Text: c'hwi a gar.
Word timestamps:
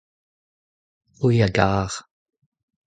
c'hwi 1.15 1.37
a 1.45 1.49
gar. 1.57 1.91